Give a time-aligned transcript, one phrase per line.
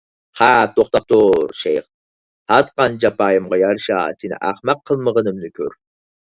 [0.39, 1.83] خەپ توختاپتۇر، شەيخ!
[2.53, 5.81] تارتقان جاپايىمغا يارىشا سېنى ئەخمەق قىلمىغىنىمنى كۆر!